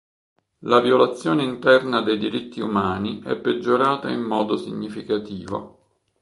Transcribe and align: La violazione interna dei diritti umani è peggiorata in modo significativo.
La 0.61 0.79
violazione 0.79 1.43
interna 1.43 2.01
dei 2.01 2.17
diritti 2.17 2.59
umani 2.59 3.21
è 3.21 3.35
peggiorata 3.35 4.09
in 4.09 4.21
modo 4.21 4.57
significativo. 4.57 5.89